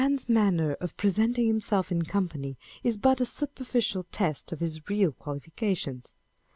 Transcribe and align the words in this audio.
A 0.01 0.03
man's 0.03 0.27
manner 0.27 0.73
of 0.81 0.97
presenting 0.97 1.45
himself 1.45 1.91
in 1.91 2.01
company 2.05 2.57
is 2.81 2.97
but 2.97 3.21
a 3.21 3.25
superficial 3.27 4.01
test 4.11 4.51
of 4.51 4.59
his 4.59 4.89
real 4.89 5.11
qualifications. 5.11 6.15